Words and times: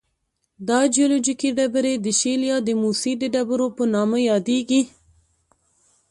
دا 0.67 0.79
جیولوجیکي 0.93 1.49
ډبرې 1.57 1.93
د 2.05 2.07
شیل 2.19 2.41
یا 2.51 2.57
د 2.67 2.69
موسی 2.81 3.13
د 3.19 3.23
ډبرو 3.33 3.67
په 3.77 3.83
نامه 3.93 4.19
یادیږي. 4.29 4.81